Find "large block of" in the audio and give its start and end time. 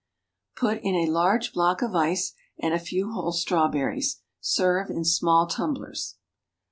1.11-1.93